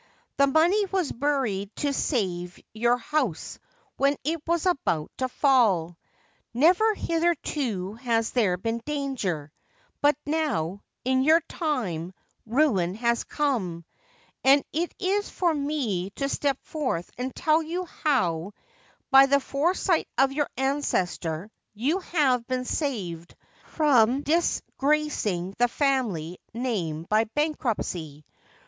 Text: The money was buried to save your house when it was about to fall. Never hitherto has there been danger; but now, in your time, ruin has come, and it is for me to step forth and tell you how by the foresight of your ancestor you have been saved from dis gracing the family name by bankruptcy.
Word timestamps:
The 0.37 0.47
money 0.47 0.83
was 0.85 1.11
buried 1.11 1.75
to 1.75 1.93
save 1.93 2.59
your 2.73 2.97
house 2.97 3.59
when 3.97 4.15
it 4.23 4.41
was 4.47 4.65
about 4.65 5.11
to 5.19 5.27
fall. 5.29 5.95
Never 6.55 6.95
hitherto 6.95 7.93
has 8.01 8.31
there 8.31 8.57
been 8.57 8.81
danger; 8.83 9.51
but 10.01 10.17
now, 10.25 10.81
in 11.05 11.21
your 11.21 11.39
time, 11.41 12.15
ruin 12.47 12.95
has 12.95 13.23
come, 13.23 13.85
and 14.43 14.63
it 14.73 14.91
is 14.97 15.29
for 15.29 15.53
me 15.53 16.09
to 16.15 16.27
step 16.27 16.57
forth 16.63 17.11
and 17.19 17.35
tell 17.35 17.61
you 17.61 17.85
how 17.85 18.53
by 19.11 19.27
the 19.27 19.39
foresight 19.39 20.07
of 20.17 20.31
your 20.31 20.49
ancestor 20.57 21.51
you 21.75 21.99
have 21.99 22.47
been 22.47 22.65
saved 22.65 23.35
from 23.65 24.23
dis 24.23 24.63
gracing 24.79 25.53
the 25.59 25.67
family 25.67 26.39
name 26.55 27.03
by 27.07 27.25
bankruptcy. 27.35 28.25